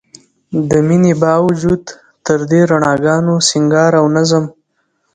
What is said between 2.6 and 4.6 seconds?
رڼاګانو، سينګار او نظم